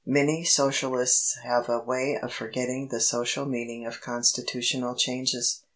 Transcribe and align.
Many 0.03 0.43
Socialists 0.43 1.37
have 1.43 1.69
a 1.69 1.77
way 1.77 2.17
of 2.19 2.33
forgetting 2.33 2.87
the 2.87 2.99
social 2.99 3.45
meaning 3.45 3.85
of 3.85 4.01
constitutional 4.01 4.95
changes. 4.95 5.61